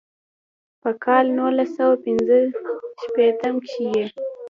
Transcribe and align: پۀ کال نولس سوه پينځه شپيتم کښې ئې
پۀ 0.81 0.89
کال 1.03 1.25
نولس 1.37 1.69
سوه 1.77 1.95
پينځه 2.03 2.37
شپيتم 3.01 3.55
کښې 3.65 3.85
ئې 3.97 4.05